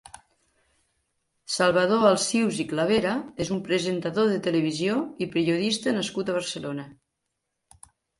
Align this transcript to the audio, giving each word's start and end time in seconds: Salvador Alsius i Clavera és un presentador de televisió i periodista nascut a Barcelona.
Salvador 1.55 2.05
Alsius 2.11 2.61
i 2.63 2.65
Clavera 2.71 3.11
és 3.45 3.51
un 3.55 3.59
presentador 3.67 4.31
de 4.31 4.39
televisió 4.47 4.95
i 5.27 5.27
periodista 5.37 5.95
nascut 5.99 6.33
a 6.33 6.37
Barcelona. 6.39 6.87